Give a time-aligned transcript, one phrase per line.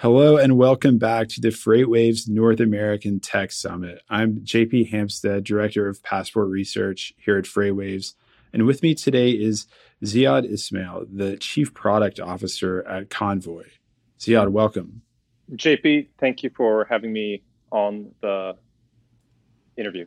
[0.00, 4.02] Hello and welcome back to the FreightWaves North American Tech Summit.
[4.10, 8.12] I'm JP Hampstead, Director of Passport Research here at FreightWaves.
[8.52, 9.66] And with me today is
[10.04, 13.64] Ziad Ismail, the Chief Product Officer at Convoy.
[14.18, 15.00] Ziad, welcome.
[15.52, 17.42] JP, thank you for having me
[17.72, 18.54] on the
[19.78, 20.04] interview.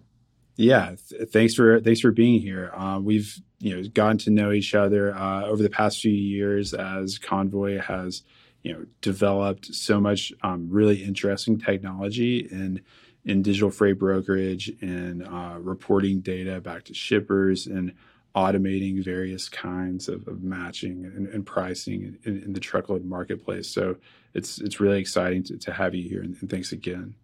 [0.55, 2.71] Yeah, th- thanks for thanks for being here.
[2.75, 6.75] Uh, we've you know gotten to know each other uh, over the past few years
[6.75, 8.21] as Convoy has
[8.63, 12.81] you know developed so much um, really interesting technology in
[13.25, 17.93] in digital freight brokerage and uh, reporting data back to shippers and
[18.35, 23.67] automating various kinds of, of matching and, and pricing in, in, the truckload marketplace.
[23.67, 23.97] So
[24.33, 27.15] it's it's really exciting to, to have you here, and, and thanks again.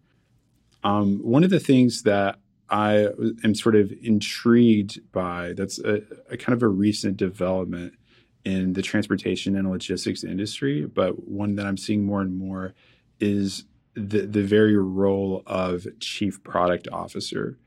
[0.84, 3.08] Um, one of the things that I
[3.44, 7.94] am sort of intrigued by that's a, a kind of a recent development
[8.46, 12.74] in the transportation and logistics industry, but one that I'm seeing more and more
[13.18, 13.64] is
[13.94, 17.58] the, the very role of chief product officer.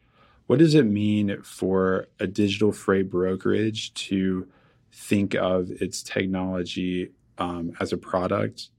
[0.48, 4.48] What does it mean for a digital freight brokerage to
[4.89, 8.70] think of its technology um, as a product?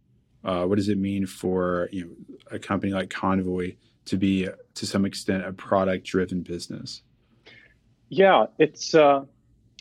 [0.43, 3.75] Uh, what does it mean for you know a company like Convoy
[4.07, 7.03] to be to some extent a product driven business?
[8.09, 9.27] Yeah, it's uh,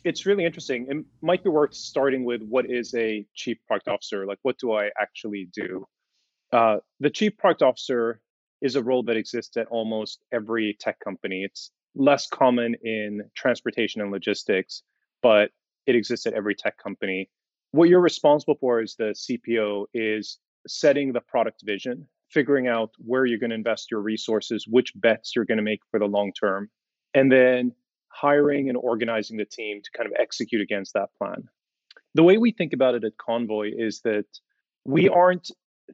[0.04, 0.88] it's really interesting.
[0.90, 4.26] It might be worth starting with what is a chief product officer?
[4.26, 5.86] Like, what do I actually do?
[6.52, 8.22] Uh, the chief product officer
[8.62, 11.44] is a role that exists at almost every tech company.
[11.44, 14.84] It's less common in transportation and logistics,
[15.22, 15.52] but
[15.86, 17.30] it exists at every tech company.
[17.72, 23.26] What you're responsible for as the CPO is setting the product vision, figuring out where
[23.26, 26.32] you're going to invest your resources, which bets you're going to make for the long
[26.34, 26.70] term,
[27.14, 27.74] and then
[28.20, 31.48] hiring and organizing the team to kind of execute against that plan.
[32.16, 34.26] The way we think about it at Convoy is that
[34.86, 35.52] we aren't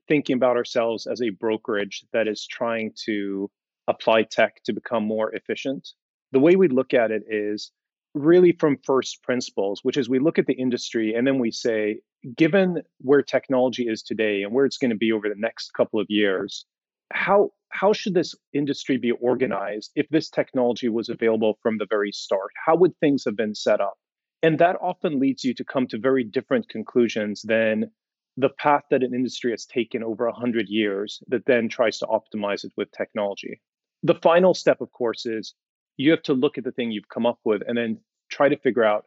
[0.08, 3.50] thinking about ourselves as a brokerage that is trying to
[3.88, 5.90] apply tech to become more efficient.
[6.32, 7.72] The way we look at it is
[8.14, 12.00] really from first principles, which is we look at the industry and then we say,
[12.36, 16.00] given where technology is today and where it's going to be over the next couple
[16.00, 16.66] of years,
[17.12, 22.12] how how should this industry be organized if this technology was available from the very
[22.12, 22.52] start?
[22.66, 23.96] How would things have been set up?
[24.42, 27.92] And that often leads you to come to very different conclusions than
[28.38, 32.64] the path that an industry has taken over 100 years that then tries to optimize
[32.64, 33.62] it with technology.
[34.04, 35.54] The final step, of course, is
[35.98, 38.00] you have to look at the thing you've come up with and then
[38.30, 39.06] try to figure out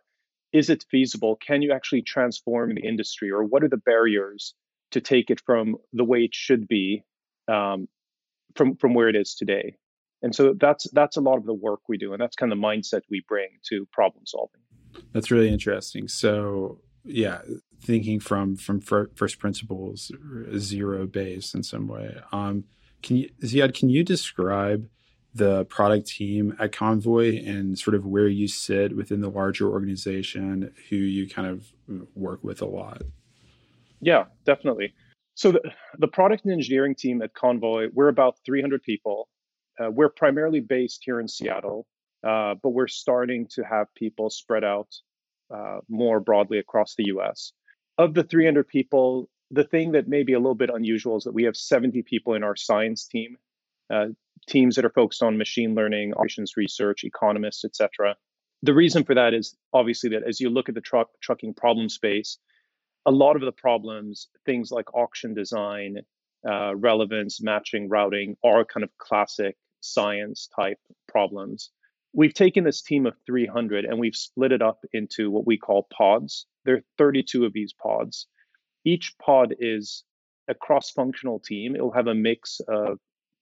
[0.53, 1.37] is it feasible?
[1.37, 3.31] Can you actually transform the industry?
[3.31, 4.55] Or what are the barriers
[4.93, 7.03] to take it from the way it should be
[7.49, 7.87] um,
[8.55, 9.77] from from where it is today.
[10.23, 12.59] And so that's that's a lot of the work we do, and that's kind of
[12.59, 14.61] the mindset we bring to problem solving.
[15.13, 16.09] That's really interesting.
[16.09, 17.43] So yeah,
[17.83, 20.11] thinking from from first principles,
[20.57, 22.17] zero base in some way.
[22.33, 22.65] Um,
[23.03, 23.75] can you Ziad?
[23.75, 24.89] Can you describe
[25.35, 30.73] the product team at Convoy and sort of where you sit within the larger organization,
[30.89, 31.73] who you kind of
[32.15, 33.03] work with a lot?
[34.01, 34.95] Yeah, definitely.
[35.39, 35.61] So the,
[36.01, 39.29] the product and engineering team at Convoy, we're about 300 people.
[39.79, 41.87] Uh, we're primarily based here in Seattle,
[42.27, 44.89] uh, but we're starting to have people spread out
[45.55, 47.53] uh, more broadly across the US.
[47.99, 51.35] Of the 300 people, the thing that may be a little bit unusual is that
[51.35, 53.37] we have 70 people in our science team,
[53.95, 54.07] uh,
[54.49, 58.17] teams that are focused on machine learning, operations research, economists, etc.
[58.65, 61.89] The reason for that is obviously that as you look at the truck trucking problem
[61.89, 62.39] space,
[63.07, 65.99] a lot of the problems, things like auction design,
[66.49, 71.71] uh, relevance, matching, routing, are kind of classic science type problems.
[72.13, 75.89] We've taken this team of 300 and we've split it up into what we call
[75.93, 76.47] pods.
[76.65, 78.27] There are 32 of these pods.
[78.85, 80.05] Each pod is
[80.49, 81.77] a cross functional team.
[81.77, 82.99] It will have a mix of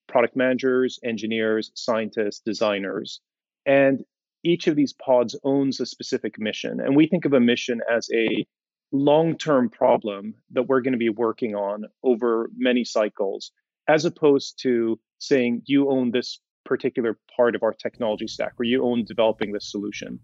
[0.08, 3.20] product managers, engineers, scientists, designers.
[3.64, 4.04] And
[4.44, 6.80] each of these pods owns a specific mission.
[6.80, 8.46] And we think of a mission as a
[8.96, 13.52] long term problem that we're going to be working on over many cycles,
[13.88, 18.84] as opposed to saying you own this particular part of our technology stack or you
[18.84, 20.18] own developing this solution.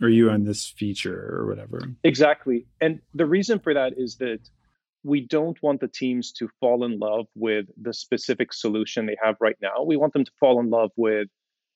[0.00, 1.82] Or you own this feature or whatever.
[2.04, 2.66] Exactly.
[2.80, 4.40] And the reason for that is that
[5.02, 9.36] we don't want the teams to fall in love with the specific solution they have
[9.40, 9.82] right now.
[9.84, 11.28] We want them to fall in love with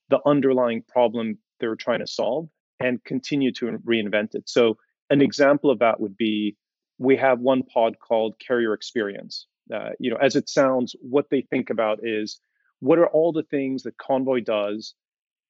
[0.08, 2.49] the underlying problem they're trying to solve
[2.79, 4.49] and continue to reinvent it.
[4.49, 4.76] So
[5.11, 6.56] an example of that would be
[6.99, 9.47] we have one pod called Carrier Experience.
[9.73, 12.41] Uh, you know, as it sounds, what they think about is
[12.81, 14.94] what are all the things that Convoy does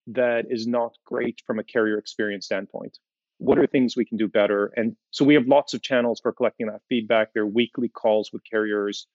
[0.06, 2.98] that is not great from a carrier experience standpoint?
[3.38, 4.72] What are things we can do better?
[4.76, 7.32] And so we have lots of channels for collecting that feedback.
[7.34, 9.06] There are weekly calls with carriers.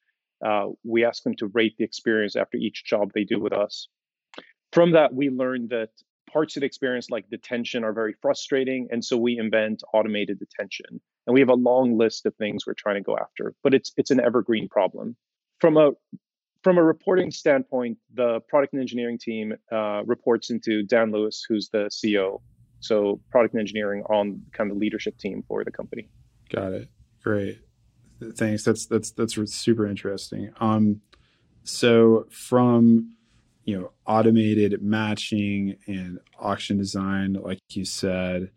[0.46, 3.88] Uh, we ask them to rate the experience after each job they do with us.
[4.74, 5.90] From that, we learned that
[6.32, 8.88] parts of the experience, like detention, are very frustrating.
[8.92, 11.02] And so we invent automated detention.
[11.28, 13.92] And we have a long list of things we're trying to go after, but it's
[13.98, 15.16] it's an evergreen problem.
[15.60, 15.92] From a
[16.64, 21.70] from a reporting standpoint, the product and engineering team uh, reports into Dan Lewis, who's
[21.70, 22.42] the CEO.
[22.80, 26.10] So product and engineering on kind of the leadership team for the company.
[26.50, 26.90] Got it.
[27.24, 27.60] Great.
[28.36, 28.64] Thanks.
[28.64, 30.52] That's that's that's super interesting.
[30.60, 31.02] Um,
[31.64, 33.16] so from
[33.66, 38.52] you know automated matching and auction design, like you said,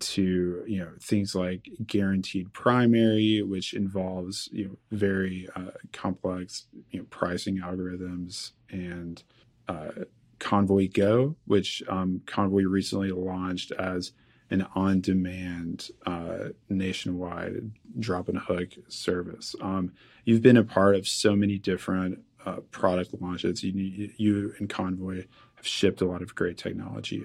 [0.00, 7.00] to you know things like guaranteed primary, which involves you know very uh, complex you
[7.00, 9.22] know pricing algorithms and
[9.68, 9.90] uh,
[10.38, 14.12] Convoy Go, which um, Convoy recently launched as
[14.50, 17.70] an on-demand uh, nationwide
[18.00, 19.54] drop and hook service.
[19.60, 19.92] Um,
[20.24, 23.62] you've been a part of so many different uh, product launches.
[23.62, 25.24] You, you and Convoy
[25.56, 27.24] have shipped a lot of great technology.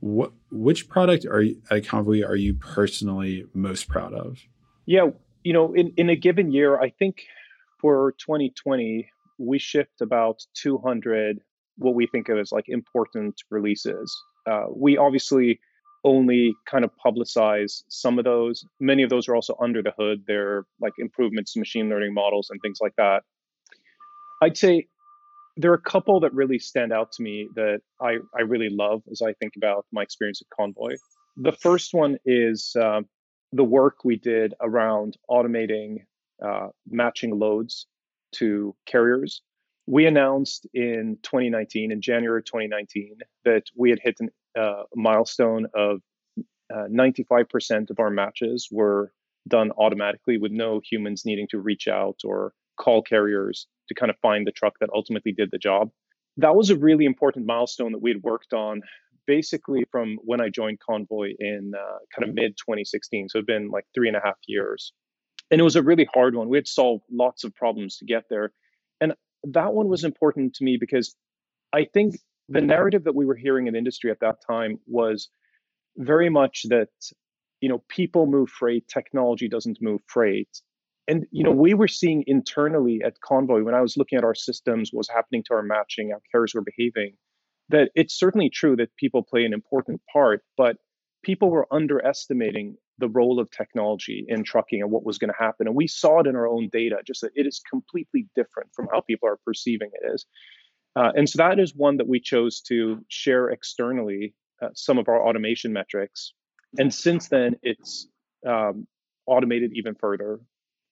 [0.00, 4.38] What which product are you, at Convoy are you personally most proud of?
[4.86, 5.08] Yeah,
[5.42, 7.24] you know, in in a given year, I think
[7.80, 11.40] for 2020 we shipped about 200
[11.76, 14.16] what we think of as like important releases.
[14.50, 15.60] Uh, we obviously
[16.04, 18.64] only kind of publicize some of those.
[18.80, 20.24] Many of those are also under the hood.
[20.26, 23.22] They're like improvements to machine learning models and things like that.
[24.40, 24.86] I'd say
[25.56, 29.02] there are a couple that really stand out to me that I, I really love
[29.10, 30.96] as I think about my experience at Convoy.
[31.36, 33.00] The first one is uh,
[33.52, 36.04] the work we did around automating
[36.42, 37.86] uh, matching loads
[38.36, 39.42] to carriers.
[39.86, 44.18] We announced in 2019, in January 2019, that we had hit
[44.56, 46.00] a uh, milestone of
[46.72, 49.12] uh, 95% of our matches were
[49.48, 54.16] done automatically with no humans needing to reach out or call carriers to kind of
[54.20, 55.90] find the truck that ultimately did the job.
[56.36, 58.82] That was a really important milestone that we had worked on
[59.26, 63.28] basically from when I joined Convoy in uh, kind of mid 2016.
[63.28, 64.92] So it'd been like three and a half years.
[65.50, 66.48] And it was a really hard one.
[66.48, 68.52] We had solved lots of problems to get there.
[69.00, 69.14] And
[69.44, 71.14] that one was important to me because
[71.72, 72.16] I think
[72.48, 75.28] the narrative that we were hearing in industry at that time was
[75.96, 76.88] very much that
[77.60, 80.48] you know people move freight technology doesn't move freight
[81.08, 84.34] and you know we were seeing internally at convoy when i was looking at our
[84.34, 87.12] systems what was happening to our matching how carriers were behaving
[87.68, 90.76] that it's certainly true that people play an important part but
[91.24, 95.66] people were underestimating the role of technology in trucking and what was going to happen
[95.66, 98.86] and we saw it in our own data just that it is completely different from
[98.92, 100.26] how people are perceiving it is
[100.96, 105.08] uh, and so that is one that we chose to share externally uh, some of
[105.08, 106.32] our automation metrics.
[106.78, 108.08] And since then, it's
[108.46, 108.86] um,
[109.26, 110.40] automated even further.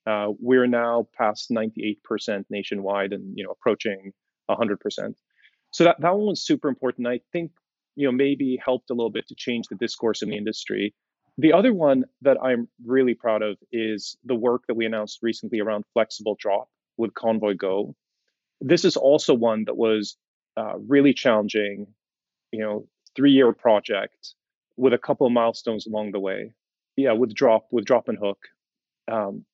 [0.06, 4.12] Uh, we're now past 98% nationwide and you know approaching
[4.48, 5.14] 100%.
[5.72, 7.06] So that, that one was super important.
[7.06, 7.52] I think
[7.96, 10.94] you know maybe helped a little bit to change the discourse in the industry.
[11.38, 15.60] The other one that I'm really proud of is the work that we announced recently
[15.60, 17.94] around flexible drop with Convoy Go
[18.60, 20.16] this is also one that was
[20.56, 21.86] uh, really challenging,
[22.52, 24.34] you know, three year project
[24.76, 26.52] with a couple of milestones along the way.
[26.96, 28.38] Yeah, with drop, with drop and hook.
[29.10, 29.44] Um,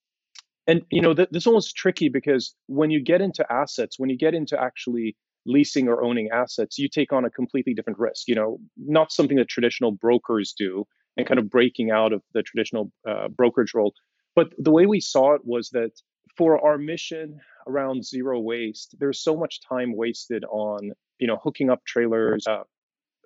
[0.67, 4.09] and you know, th- this one was tricky because when you get into assets, when
[4.09, 5.15] you get into actually
[5.45, 8.27] leasing or owning assets, you take on a completely different risk.
[8.27, 10.85] You know, not something that traditional brokers do,
[11.17, 13.93] and kind of breaking out of the traditional uh, brokerage role.
[14.35, 15.91] But the way we saw it was that
[16.37, 21.69] for our mission around zero waste, there's so much time wasted on you know hooking
[21.69, 22.63] up trailers, uh,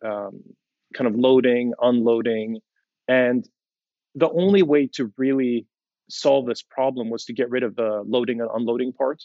[0.03, 0.41] um,
[0.95, 2.59] kind of loading, unloading,
[3.07, 3.47] and
[4.15, 5.67] the only way to really
[6.09, 9.21] solve this problem was to get rid of the loading and unloading part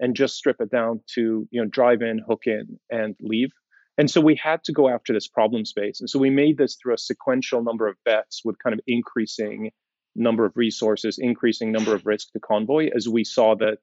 [0.00, 3.50] and just strip it down to you know drive in, hook in, and leave.
[3.98, 6.00] And so we had to go after this problem space.
[6.00, 9.70] And so we made this through a sequential number of bets with kind of increasing
[10.14, 13.78] number of resources, increasing number of risk to Convoy as we saw that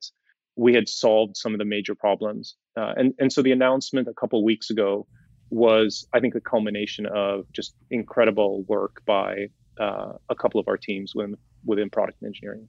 [0.55, 2.55] we had solved some of the major problems.
[2.77, 5.07] Uh, and, and so the announcement a couple weeks ago
[5.49, 9.47] was, I think, a culmination of just incredible work by
[9.79, 12.67] uh, a couple of our teams within, within product engineering.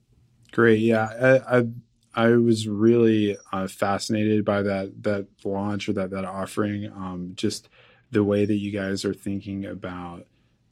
[0.51, 0.79] Great.
[0.79, 1.41] Yeah.
[1.47, 1.67] I, I,
[2.15, 6.91] I was really uh, fascinated by that, that launch or that, that offering.
[6.91, 7.69] Um, just
[8.11, 10.25] the way that you guys are thinking about,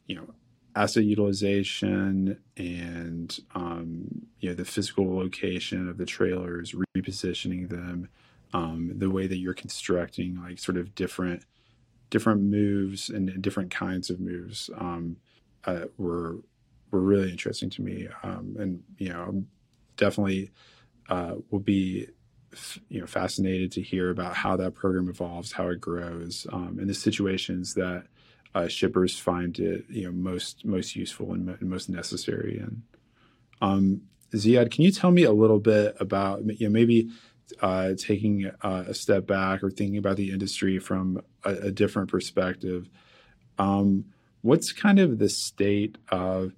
[0.06, 0.28] you know,
[0.76, 8.08] asset utilization and um, you know the physical location of the trailers, repositioning them,
[8.52, 11.44] um, the way that you're constructing like sort of different
[12.10, 15.16] different moves and different kinds of moves um,
[15.66, 16.38] uh, were
[16.90, 19.44] were really interesting to me, um, and you know
[19.96, 20.50] definitely
[21.08, 22.08] uh, will be
[22.88, 26.88] you know fascinated to hear about how that program evolves, how it grows, um, and
[26.88, 28.04] the situations that
[28.54, 32.58] uh, shippers find it you know most most useful and, mo- most necessary.
[32.58, 32.82] And
[33.60, 34.02] um,
[34.32, 37.10] Ziad, can you tell me a little bit about you know maybe
[37.60, 42.08] uh, taking uh, a step back or thinking about the industry from a, a different
[42.08, 42.88] perspective?
[43.58, 44.06] Um,
[44.44, 46.52] what's kind of the state of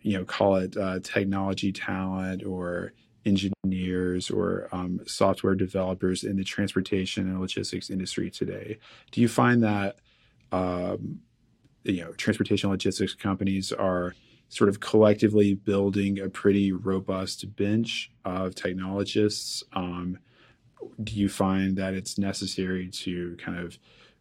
[0.00, 2.92] you know call it uh, technology talent or
[3.24, 8.78] engineers or um, software developers in the transportation and logistics industry today?
[9.10, 9.96] Do you find that
[10.52, 11.18] um,
[11.82, 14.14] you know transportation logistics companies are
[14.48, 19.64] sort of collectively building a pretty robust bench of technologists?
[19.72, 20.18] Um,
[21.02, 23.80] do you find that it's necessary to kind of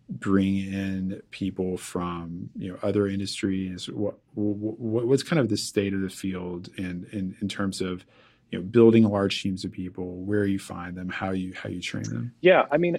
[0.10, 3.90] bring in people from you know other industries?
[3.90, 8.06] What, what what's kind of the state of the field in, in in terms of
[8.52, 11.82] you know building large teams of people where you find them how you how you
[11.82, 12.34] train them?
[12.42, 12.98] Yeah i mean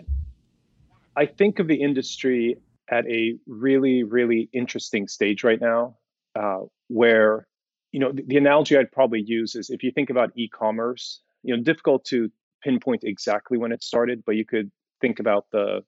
[1.16, 2.56] i think of the industry
[2.90, 5.96] at a really really interesting stage right now
[6.34, 7.46] uh, where
[7.92, 11.56] you know the, the analogy i'd probably use is if you think about e-commerce you
[11.56, 12.30] know difficult to
[12.62, 14.70] pinpoint exactly when it started but you could
[15.00, 15.82] think about the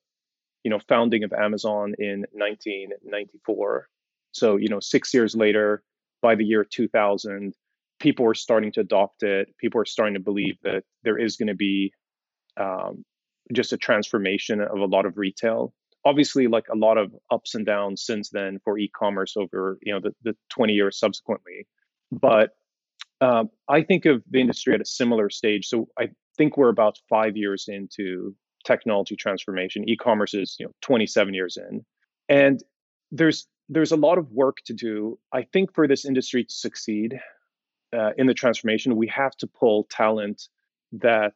[0.63, 3.87] you know, founding of Amazon in 1994.
[4.31, 5.83] So, you know, six years later,
[6.21, 7.53] by the year 2000,
[7.99, 9.49] people were starting to adopt it.
[9.57, 11.93] People were starting to believe that there is going to be
[12.57, 13.03] um,
[13.53, 15.73] just a transformation of a lot of retail.
[16.05, 19.99] Obviously, like a lot of ups and downs since then for e-commerce over you know
[19.99, 21.67] the, the 20 years subsequently.
[22.11, 22.51] But
[23.21, 25.67] um, I think of the industry at a similar stage.
[25.67, 28.33] So I think we're about five years into
[28.65, 29.87] technology transformation.
[29.87, 31.85] E-commerce is you know 27 years in,
[32.27, 32.63] and
[33.11, 35.19] there's there's a lot of work to do.
[35.31, 37.19] I think for this industry to succeed
[37.95, 40.47] uh, in the transformation, we have to pull talent
[40.93, 41.35] that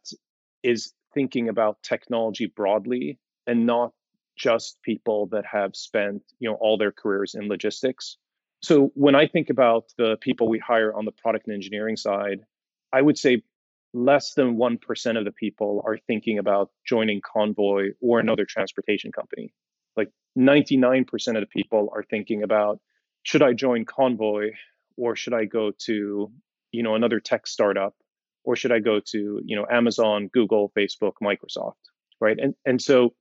[0.64, 3.92] is thinking about technology broadly and not
[4.36, 8.18] just people that have spent you know all their careers in logistics.
[8.62, 12.40] So when I think about the people we hire on the product and engineering side,
[12.94, 13.44] I would say
[13.94, 19.54] less than 1% of the people are thinking about joining Convoy or another transportation company.
[19.96, 22.80] Like 99% of the people are thinking about
[23.22, 24.52] should I join Convoy
[24.98, 26.32] or should I go to,
[26.72, 27.96] you know, another tech startup
[28.44, 31.74] or should I go to, you know, Amazon, Google, Facebook, Microsoft,
[32.20, 32.38] right?
[32.40, 33.14] And and so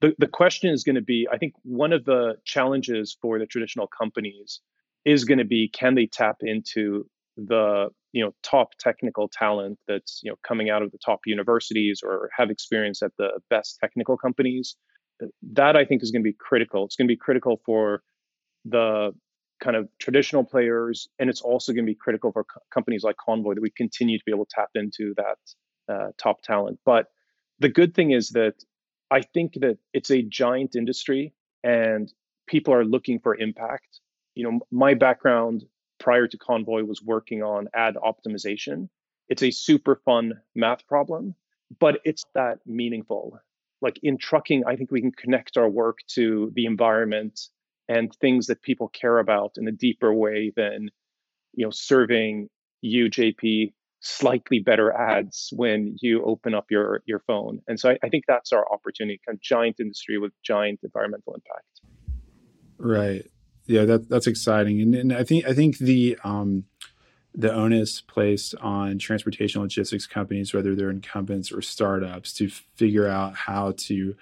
[0.00, 3.46] the the question is going to be I think one of the challenges for the
[3.46, 4.60] traditional companies
[5.04, 10.20] is going to be can they tap into the you know top technical talent that's
[10.22, 14.16] you know coming out of the top universities or have experience at the best technical
[14.16, 14.76] companies
[15.42, 16.84] that i think is going to be critical.
[16.84, 18.02] It's going to be critical for
[18.64, 19.12] the
[19.60, 23.16] kind of traditional players and it's also going to be critical for co- companies like
[23.16, 25.38] convoy that we continue to be able to tap into that
[25.92, 26.78] uh, top talent.
[26.84, 27.06] But
[27.60, 28.54] the good thing is that
[29.10, 32.12] i think that it's a giant industry and
[32.46, 34.00] people are looking for impact.
[34.34, 35.64] You know my background
[36.04, 38.90] prior to Convoy was working on ad optimization.
[39.30, 41.34] It's a super fun math problem,
[41.80, 43.40] but it's that meaningful.
[43.80, 47.40] Like in trucking, I think we can connect our work to the environment
[47.88, 50.90] and things that people care about in a deeper way than,
[51.54, 52.50] you know, serving
[52.82, 57.62] you, JP, slightly better ads when you open up your your phone.
[57.66, 61.32] And so I, I think that's our opportunity, kind of giant industry with giant environmental
[61.32, 61.80] impact.
[62.76, 63.24] Right
[63.66, 66.64] yeah, that that's exciting, and, and I think I think the um,
[67.34, 73.34] the onus placed on transportation logistics companies, whether they're incumbents or startups, to figure out
[73.34, 74.14] how to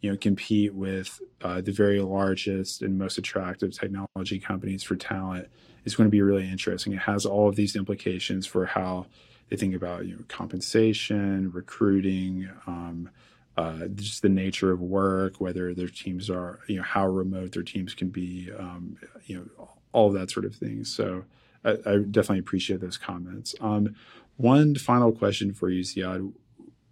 [0.00, 5.48] you know compete with uh, the very largest and most attractive technology companies for talent
[5.84, 6.92] is going to be really interesting.
[6.92, 9.06] It has all of these implications for how
[9.48, 12.50] they think about you know compensation, recruiting.
[12.66, 13.10] Um,
[13.58, 17.64] uh, just the nature of work, whether their teams are, you know, how remote their
[17.64, 18.96] teams can be, um,
[19.26, 20.84] you know, all of that sort of thing.
[20.84, 21.24] So
[21.64, 23.56] I, I definitely appreciate those comments.
[23.60, 23.96] Um,
[24.36, 26.32] one final question for you, Ziad.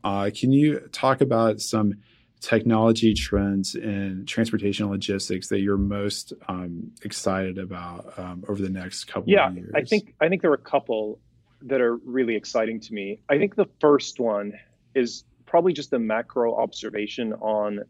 [0.03, 1.95] Uh, can you talk about some
[2.41, 9.05] technology trends in transportation logistics that you're most um, excited about um, over the next
[9.05, 9.71] couple yeah, of years?
[9.73, 11.21] Yeah, I think I think there are a couple
[11.63, 13.21] that are really exciting to me.
[13.29, 14.55] I think the first one
[14.97, 17.81] is probably just a macro observation on,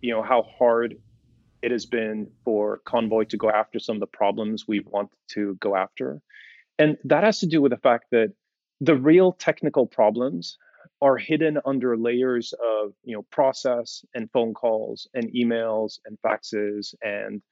[0.00, 0.96] you know, how hard
[1.62, 5.56] it has been for Convoy to go after some of the problems we want to
[5.60, 6.20] go after.
[6.78, 8.32] And that has to do with the fact that
[8.80, 10.58] the real technical problems
[11.02, 16.94] are hidden under layers of you know process and phone calls and emails and faxes
[17.02, 17.42] and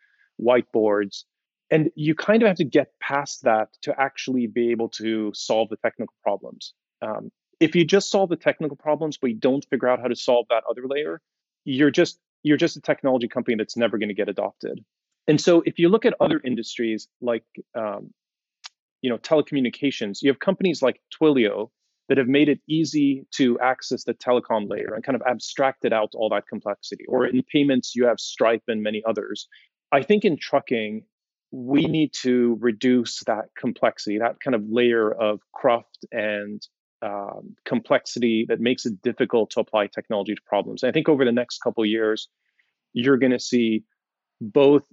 [0.41, 1.25] whiteboards
[1.71, 5.69] and you kind of have to get past that to actually be able to solve
[5.69, 7.31] the technical problems um,
[7.61, 10.47] if you just solve the technical problems but you don't figure out how to solve
[10.51, 11.21] that other layer,
[11.65, 14.85] you're just you're just a technology company that's never going to get adopted.
[15.27, 17.45] And so if you look at other industries like
[17.75, 18.13] um,
[19.03, 21.71] you know telecommunications, you have companies like Twilio
[22.09, 26.11] that have made it easy to access the telecom layer and kind of abstracted out
[26.15, 27.05] all that complexity.
[27.09, 29.49] Or in payments, you have Stripe and many others.
[29.91, 31.05] I think in trucking,
[31.51, 36.61] we need to reduce that complexity, that kind of layer of cruft and
[37.03, 40.83] um, complexity that makes it difficult to apply technology to problems.
[40.83, 42.29] And I think over the next couple years,
[42.93, 43.85] you're going to see
[44.41, 44.85] both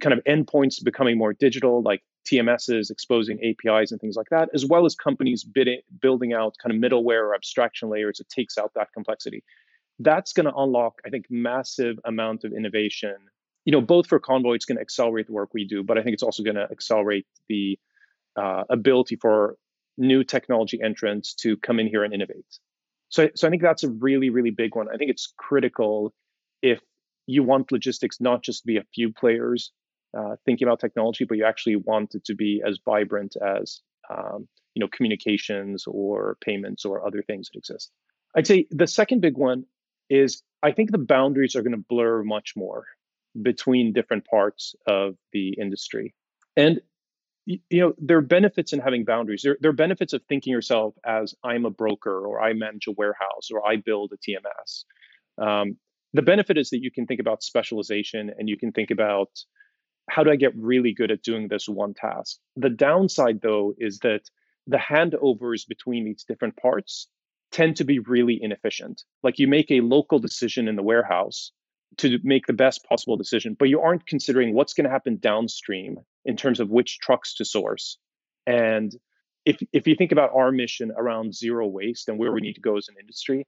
[0.00, 4.64] kind of endpoints becoming more digital, like TMSs exposing APIs and things like that, as
[4.64, 8.72] well as companies bidding, building out kind of middleware or abstraction layers that takes out
[8.74, 9.42] that complexity.
[9.98, 13.16] That's going to unlock, I think, massive amount of innovation.
[13.64, 16.02] You know, both for Convoy, it's going to accelerate the work we do, but I
[16.02, 17.78] think it's also going to accelerate the
[18.36, 19.56] uh, ability for
[20.00, 22.58] new technology entrants to come in here and innovate.
[23.10, 24.88] So, so I think that's a really, really big one.
[24.92, 26.12] I think it's critical
[26.62, 26.80] if
[27.26, 29.72] you want logistics not just to be a few players
[30.16, 33.80] uh, thinking about technology, but you actually want it to be as vibrant as
[34.10, 37.92] um, you know communications or payments or other things that exist.
[38.36, 39.64] I'd say the second big one
[40.08, 42.84] is I think the boundaries are going to blur much more
[43.40, 46.14] between different parts of the industry,
[46.56, 46.80] and
[47.68, 49.42] you know there are benefits in having boundaries.
[49.42, 52.92] There, there are benefits of thinking yourself as I'm a broker or I manage a
[52.92, 54.84] warehouse or I build a TMS.
[55.44, 55.76] Um,
[56.12, 59.30] the benefit is that you can think about specialization and you can think about
[60.08, 62.38] how do I get really good at doing this one task?
[62.56, 64.22] The downside, though, is that
[64.66, 67.08] the handovers between these different parts
[67.52, 69.02] tend to be really inefficient.
[69.22, 71.52] Like you make a local decision in the warehouse
[71.98, 75.98] to make the best possible decision, but you aren't considering what's going to happen downstream
[76.24, 77.98] in terms of which trucks to source.
[78.46, 78.92] And
[79.44, 82.60] if, if you think about our mission around zero waste and where we need to
[82.60, 83.46] go as an industry,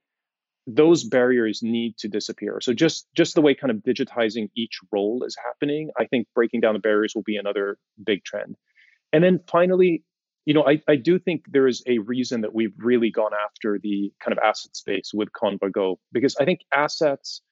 [0.67, 2.61] those barriers need to disappear.
[2.61, 6.61] So just just the way kind of digitizing each role is happening, I think breaking
[6.61, 8.57] down the barriers will be another big trend.
[9.13, 10.05] And then finally,
[10.45, 13.79] you know, I, I do think there is a reason that we've really gone after
[13.83, 17.43] the kind of asset space with Convoy Go because I think assets,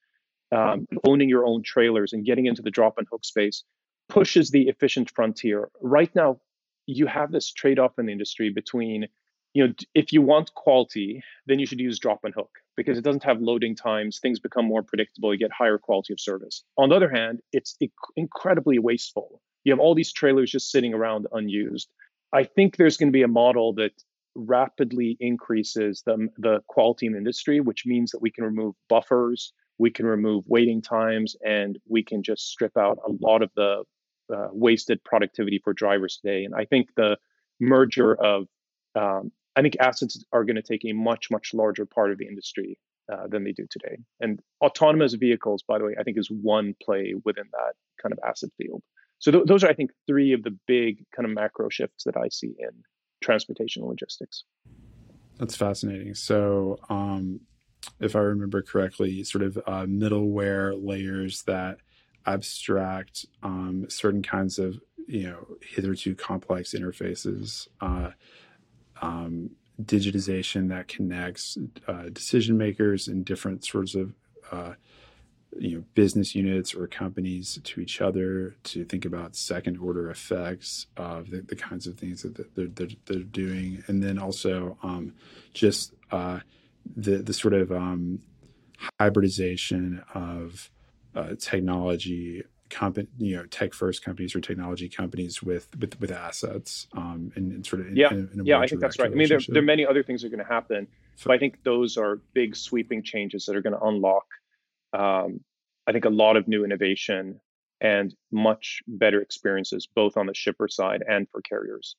[0.52, 3.64] um, owning your own trailers and getting into the drop and hook space
[4.08, 5.70] pushes the efficient frontier.
[5.80, 6.40] Right now,
[6.86, 9.06] you have this trade off in the industry between
[9.54, 13.04] you know if you want quality then you should use drop and hook because it
[13.04, 16.64] doesn't have loading times things become more predictable you get higher quality of service.
[16.76, 17.76] On the other hand it's
[18.16, 19.40] incredibly wasteful.
[19.64, 21.92] You have all these trailers just sitting around unused.
[22.32, 23.92] I think there's going to be a model that
[24.36, 29.52] rapidly increases the, the quality in the industry which means that we can remove buffers
[29.81, 33.83] we can remove waiting times and we can just strip out a lot of the
[34.35, 37.16] uh, wasted productivity for drivers today and i think the
[37.61, 38.47] merger of
[38.95, 42.27] um, I think assets are going to take a much, much larger part of the
[42.27, 42.79] industry
[43.12, 43.99] uh, than they do today.
[44.21, 48.19] And autonomous vehicles, by the way, I think is one play within that kind of
[48.27, 48.83] asset field.
[49.19, 52.16] So th- those are, I think, three of the big kind of macro shifts that
[52.16, 52.71] I see in
[53.21, 54.45] transportation logistics.
[55.38, 56.14] That's fascinating.
[56.14, 57.40] So, um,
[57.99, 61.79] if I remember correctly, sort of uh, middleware layers that
[62.27, 67.69] abstract um, certain kinds of you know hitherto complex interfaces.
[67.81, 68.11] Uh,
[69.03, 69.51] um,
[69.83, 71.57] digitization that connects
[71.88, 74.12] uh, decision makers in different sorts of
[74.53, 74.75] uh,
[75.59, 80.87] you know business units or companies to each other to think about second order effects
[80.97, 85.12] of the, the kinds of things that they're, they're, they're, doing and then also um,
[85.53, 86.40] just uh,
[86.97, 88.21] the the sort of um,
[88.99, 90.71] hybridization of
[91.14, 96.87] uh, technology company, you know, tech first companies or technology companies with with, with assets,
[96.97, 99.11] um, and, and sort of yeah, in, in yeah, I think that's right.
[99.11, 101.35] I mean, there, there are many other things that are going to happen, so, but
[101.35, 104.27] I think those are big sweeping changes that are going to unlock,
[104.93, 105.40] um,
[105.87, 107.40] I think, a lot of new innovation
[107.81, 111.97] and much better experiences, both on the shipper side and for carriers.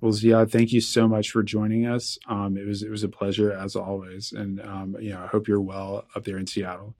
[0.00, 2.18] Well, Ziad, thank you so much for joining us.
[2.26, 5.46] Um, it was it was a pleasure as always, and um, you know, I hope
[5.46, 6.94] you're well up there in Seattle.